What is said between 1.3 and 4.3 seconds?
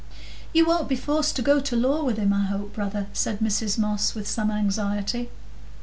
to go to law with him, I hope, brother?" said Mrs Moss, with